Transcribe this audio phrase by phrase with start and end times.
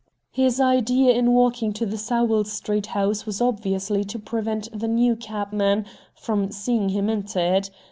[0.31, 5.15] His idea in walking to the Sowell Street house was obviously to prevent the new
[5.15, 5.85] cabman
[6.15, 7.69] from seeing him enter it.